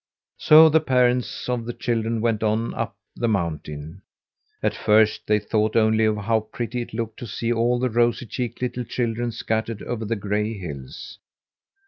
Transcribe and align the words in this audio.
So 0.39 0.67
the 0.67 0.79
parents 0.79 1.47
of 1.47 1.65
the 1.65 1.73
children 1.73 2.21
went 2.21 2.41
on 2.41 2.73
up 2.73 2.95
the 3.15 3.27
mountain. 3.27 4.01
At 4.63 4.73
first 4.75 5.27
they 5.27 5.37
thought 5.37 5.75
only 5.75 6.05
of 6.05 6.17
how 6.17 6.39
pretty 6.39 6.81
it 6.81 6.91
looked 6.95 7.19
to 7.19 7.27
see 7.27 7.53
all 7.53 7.77
the 7.77 7.87
rosy 7.91 8.25
cheeked 8.25 8.63
little 8.63 8.83
children 8.83 9.31
scattered 9.31 9.83
over 9.83 10.03
the 10.03 10.15
gray 10.15 10.57
hills. 10.57 11.19